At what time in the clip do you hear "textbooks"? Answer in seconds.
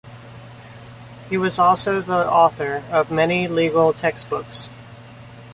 3.93-4.67